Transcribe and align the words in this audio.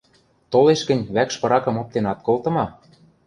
—Толеш 0.51 0.81
гӹнь, 0.89 1.07
вӓкш 1.15 1.35
пыракым 1.41 1.75
оптен 1.81 2.05
ат 2.11 2.19
колты 2.25 2.49
ма? 2.55 2.65